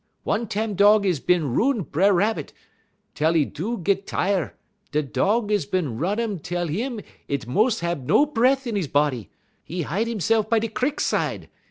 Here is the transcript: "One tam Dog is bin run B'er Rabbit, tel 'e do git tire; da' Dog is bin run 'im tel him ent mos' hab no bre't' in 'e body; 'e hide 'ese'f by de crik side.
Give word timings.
"One 0.23 0.47
tam 0.47 0.73
Dog 0.73 1.05
is 1.05 1.19
bin 1.19 1.53
run 1.53 1.83
B'er 1.83 2.11
Rabbit, 2.11 2.53
tel 3.13 3.35
'e 3.35 3.45
do 3.45 3.77
git 3.77 4.07
tire; 4.07 4.57
da' 4.91 5.03
Dog 5.03 5.51
is 5.51 5.67
bin 5.67 5.99
run 5.99 6.17
'im 6.19 6.39
tel 6.39 6.69
him 6.69 7.01
ent 7.29 7.45
mos' 7.47 7.81
hab 7.81 8.07
no 8.07 8.25
bre't' 8.25 8.65
in 8.65 8.75
'e 8.77 8.87
body; 8.87 9.29
'e 9.67 9.83
hide 9.83 10.07
'ese'f 10.07 10.49
by 10.49 10.57
de 10.57 10.69
crik 10.69 10.99
side. 10.99 11.49